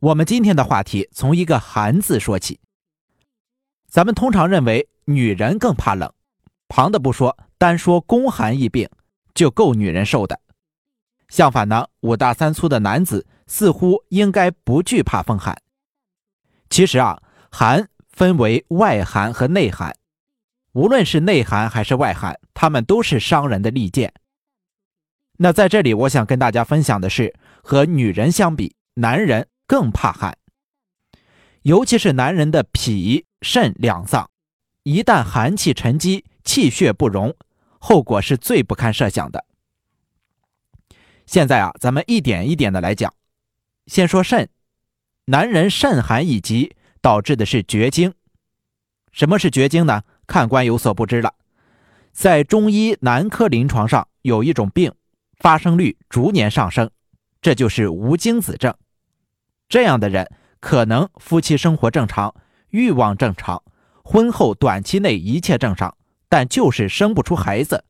[0.00, 2.60] 我们今天的话题从一个“寒”字说起。
[3.88, 6.12] 咱们通常认为女人更怕冷，
[6.68, 8.88] 旁的不说，单说宫寒疫病
[9.34, 10.38] 就够女人受的。
[11.28, 15.60] 相反呢，五大三粗的男子似乎应该不惧怕风寒。
[16.70, 17.20] 其实啊，
[17.50, 19.96] 寒分为外寒和内寒，
[20.74, 24.14] 无论是内寒还是外寒，他们都是伤人的利剑。
[25.38, 27.34] 那在这里，我想跟大家分享的是，
[27.64, 29.48] 和女人相比，男人。
[29.68, 30.36] 更怕寒，
[31.62, 34.30] 尤其是男人的脾肾两脏，
[34.82, 37.36] 一旦寒气沉积，气血不容，
[37.78, 39.44] 后果是最不堪设想的。
[41.26, 43.12] 现在啊，咱们一点一点的来讲。
[43.86, 44.48] 先说肾，
[45.26, 48.14] 男人肾寒以及导致的是绝经。
[49.12, 50.02] 什么是绝经呢？
[50.26, 51.34] 看官有所不知了，
[52.12, 54.94] 在中医男科临床上有一种病，
[55.38, 56.90] 发生率逐年上升，
[57.42, 58.74] 这就是无精子症。
[59.68, 60.30] 这样的人
[60.60, 62.34] 可能夫妻生活正常，
[62.70, 63.62] 欲望正常，
[64.02, 65.96] 婚后短期内一切正常，
[66.28, 67.84] 但就是生不出孩子。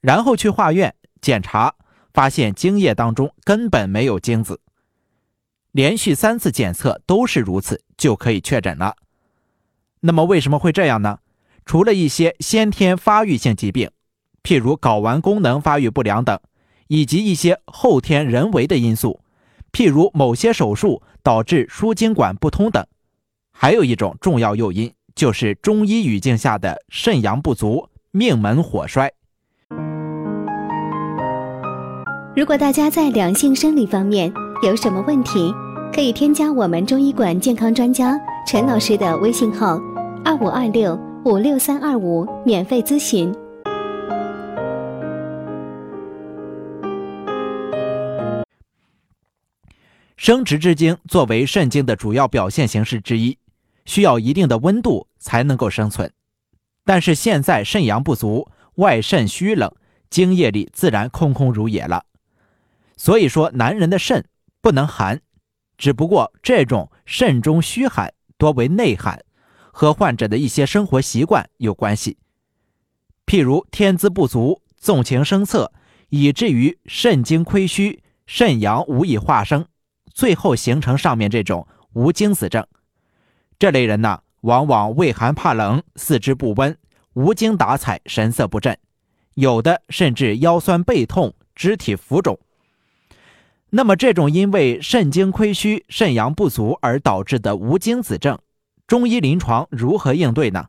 [0.00, 1.74] 然后去化验检查，
[2.14, 4.60] 发现精液当中根本没有精子。
[5.72, 8.96] 连续三次检测都是如此，就可以确诊了。
[10.00, 11.18] 那么为什么会这样呢？
[11.66, 13.90] 除了一些先天发育性疾病，
[14.42, 16.38] 譬如睾丸功能发育不良等，
[16.86, 19.20] 以及一些后天人为的因素。
[19.76, 22.82] 譬如某些手术导致输精管不通等，
[23.52, 29.12] 还有一种重要诱因就是中医语境下的肾阳不足、命门火衰。
[32.34, 35.52] 如果大家在两性生理方面有什么问题，
[35.92, 39.78] 可以添加我们中医馆健康专家陈老师的微信号：
[40.24, 43.30] 二五二六五六三二五，免费咨询。
[50.26, 53.38] 生殖之精作为肾经的主要表现形式之一，
[53.84, 56.12] 需要一定的温度才能够生存。
[56.84, 59.72] 但是现在肾阳不足，外肾虚冷，
[60.10, 62.06] 精液里自然空空如也了。
[62.96, 64.26] 所以说，男人的肾
[64.60, 65.20] 不能寒，
[65.78, 69.24] 只不过这种肾中虚寒多为内寒，
[69.70, 72.18] 和患者的一些生活习惯有关系。
[73.26, 75.72] 譬如天资不足，纵情声色，
[76.08, 79.64] 以至于肾精亏虚，肾阳无以化生。
[80.16, 82.66] 最后形成上面这种无精子症，
[83.58, 86.74] 这类人呢，往往畏寒怕冷，四肢不温，
[87.12, 88.78] 无精打采，神色不振，
[89.34, 92.38] 有的甚至腰酸背痛，肢体浮肿。
[93.68, 98.38] 那么这种因为肾精亏虚、肾阳不足而导致的无精子症，
[98.86, 100.68] 中医临床如何应对呢？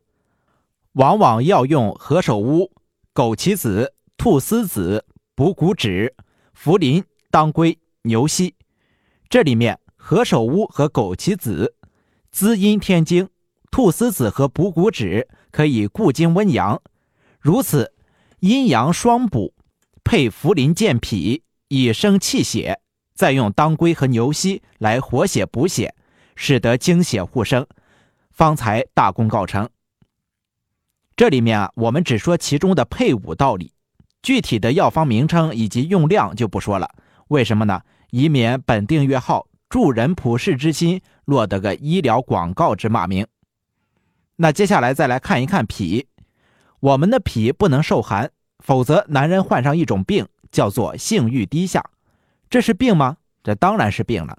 [0.92, 2.70] 往往要用何首乌、
[3.14, 5.06] 枸杞子、菟丝子、
[5.36, 6.14] 补骨脂、
[6.54, 8.54] 茯苓、当归、牛膝。
[9.30, 11.76] 这里面何首乌和枸杞子
[12.32, 13.30] 滋阴添精，
[13.70, 16.82] 菟丝子和补骨脂可以固精温阳，
[17.40, 17.94] 如此
[18.40, 19.54] 阴阳双补，
[20.04, 22.80] 配茯苓健脾以生气血，
[23.14, 25.94] 再用当归和牛膝来活血补血，
[26.36, 27.68] 使得精血互生，
[28.32, 29.68] 方才大功告成。
[31.18, 33.74] 这里面啊，我们只说其中的配伍道理，
[34.22, 36.96] 具体的药方名称以及用量就不说了。
[37.28, 37.82] 为什么呢？
[38.12, 43.28] 以免本订阅号助人普世之心落得个医疗广告之骂名。
[44.38, 46.08] 那接下来再来看一看脾，
[46.80, 51.84] 我们的脾不能受寒，否则男人患上一种病叫做性欲低下，
[52.50, 53.18] 这是病吗？
[53.44, 54.38] 这当然是病了。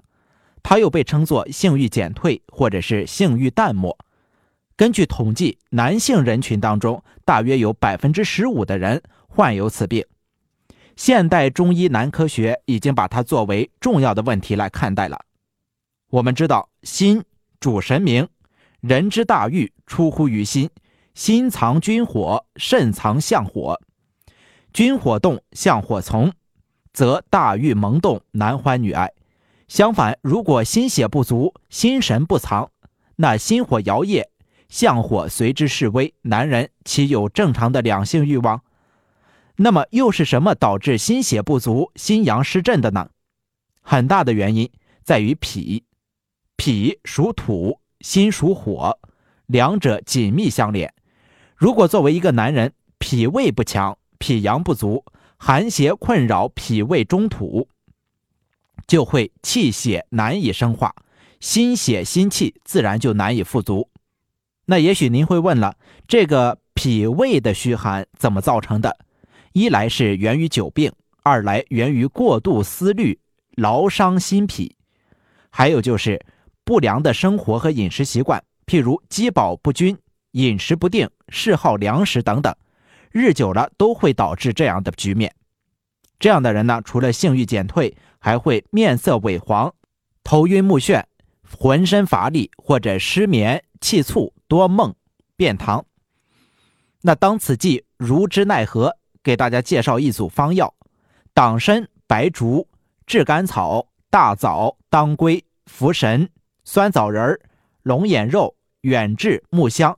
[0.63, 3.97] 它又被称作性欲减退或者是性欲淡漠。
[4.75, 10.05] 根据统计，男性人群当中大约有百分之十五的人患有此病。
[10.99, 15.17] 现代中医男科学已经把它作为重要的问题来看待了。
[16.09, 17.23] 我们知道，心
[17.61, 18.27] 主神明，
[18.81, 20.69] 人之大欲出乎于心，
[21.13, 23.79] 心藏君火，肾藏相火，
[24.73, 26.33] 君火动，相火从，
[26.91, 29.09] 则大欲萌动，男欢女爱。
[29.69, 32.71] 相反，如果心血不足，心神不藏，
[33.15, 34.25] 那心火摇曳，
[34.67, 38.61] 相火随之式微，男人岂有正常的两性欲望？
[39.61, 43.09] 那么又是什么导致心血不足、心阳失振的呢？
[43.81, 44.71] 很大的原因
[45.03, 45.83] 在于脾，
[46.55, 48.97] 脾属土，心属火，
[49.47, 50.93] 两者紧密相连。
[51.57, 55.03] 如果作为一个男人，脾胃不强，脾阳不足，
[55.35, 57.67] 寒邪困扰脾胃中土，
[58.87, 60.95] 就会气血难以生化，
[61.41, 63.89] 心血心气自然就难以富足。
[64.67, 65.75] 那也许您会问了，
[66.07, 68.99] 这个脾胃的虚寒怎么造成的？
[69.59, 70.89] 一来是源于久病，
[71.21, 73.19] 二来源于过度思虑，
[73.57, 74.73] 劳伤心脾。
[75.49, 76.25] 还有就是
[76.63, 79.97] 不良的生活和饮食习惯，譬如饥饱不均、
[80.31, 82.55] 饮食不定、嗜好粮食等等，
[83.11, 85.35] 日久了都会导致这样的局面。
[86.19, 89.73] 这样的人呢，除了性欲减退，还会面色萎黄、
[90.23, 91.03] 头晕目眩、
[91.59, 94.95] 浑身乏力或者失眠、气促、多梦、
[95.35, 95.83] 便溏。
[97.01, 98.95] 那当此际如之奈何？
[99.23, 100.73] 给大家介绍一组方药：
[101.33, 102.67] 党参、白术、
[103.05, 106.29] 炙甘草、大枣、当归、茯神、
[106.63, 107.39] 酸枣仁、
[107.83, 109.97] 龙眼肉、远志、木香。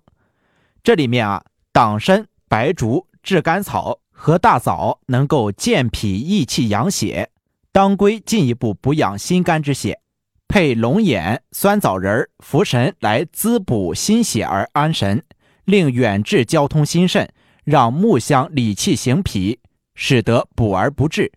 [0.84, 7.28] 这里面啊，党参、白术、炙甘草和大枣能够健脾益气、养血；
[7.72, 10.00] 当归进一步补养心肝之血，
[10.48, 15.24] 配龙眼、酸枣仁、茯神来滋补心血而安神。
[15.66, 17.32] 令远志交通心肾，
[17.64, 19.60] 让木香理气行脾，
[19.96, 21.32] 使得补而不滞。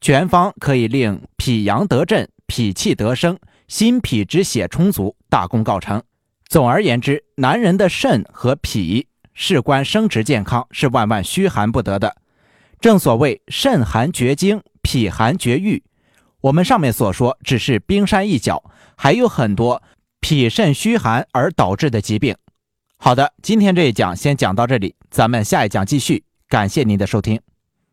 [0.00, 3.38] 全方可以令脾阳得振，脾气得生，
[3.68, 6.02] 心脾之血充足，大功告成。
[6.48, 12.16] 总而言之，男人的肾和脾事关生殖健康，是万万虚寒不得的。
[12.80, 15.82] 正所谓肾寒绝经，脾寒绝育。
[16.42, 18.62] 我们上面所说只是冰山一角，
[18.94, 19.82] 还有很多
[20.20, 22.36] 脾肾虚寒而导致的疾病。
[23.04, 26.24] 好的，今天这一讲先讲到这里，咱们下一讲继续。
[26.48, 27.38] 感谢您的收听。